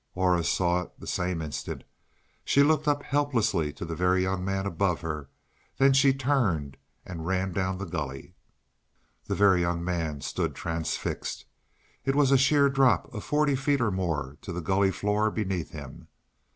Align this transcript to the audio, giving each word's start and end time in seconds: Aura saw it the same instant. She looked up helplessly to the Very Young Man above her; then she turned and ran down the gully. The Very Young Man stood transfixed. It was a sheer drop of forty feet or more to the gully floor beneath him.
Aura 0.15 0.43
saw 0.43 0.81
it 0.81 0.99
the 0.99 1.05
same 1.05 1.43
instant. 1.43 1.83
She 2.43 2.63
looked 2.63 2.87
up 2.87 3.03
helplessly 3.03 3.71
to 3.73 3.85
the 3.85 3.93
Very 3.93 4.23
Young 4.23 4.43
Man 4.43 4.65
above 4.65 5.01
her; 5.01 5.29
then 5.77 5.93
she 5.93 6.11
turned 6.11 6.75
and 7.05 7.27
ran 7.27 7.51
down 7.53 7.77
the 7.77 7.85
gully. 7.85 8.33
The 9.25 9.35
Very 9.35 9.61
Young 9.61 9.83
Man 9.85 10.21
stood 10.21 10.55
transfixed. 10.55 11.45
It 12.03 12.15
was 12.15 12.31
a 12.31 12.37
sheer 12.39 12.67
drop 12.67 13.13
of 13.13 13.23
forty 13.23 13.55
feet 13.55 13.79
or 13.79 13.91
more 13.91 14.39
to 14.41 14.51
the 14.51 14.59
gully 14.61 14.89
floor 14.89 15.29
beneath 15.29 15.69
him. 15.69 16.07